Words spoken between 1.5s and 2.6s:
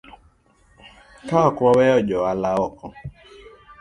waweyo joohala